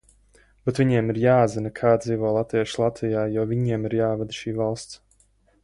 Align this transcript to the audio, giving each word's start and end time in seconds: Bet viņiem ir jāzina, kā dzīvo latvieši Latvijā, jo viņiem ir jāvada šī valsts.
Bet 0.69 0.79
viņiem 0.81 1.11
ir 1.13 1.19
jāzina, 1.23 1.71
kā 1.81 1.91
dzīvo 2.05 2.31
latvieši 2.37 2.81
Latvijā, 2.85 3.27
jo 3.37 3.45
viņiem 3.55 3.87
ir 3.91 3.99
jāvada 3.99 4.39
šī 4.43 4.59
valsts. 4.63 5.03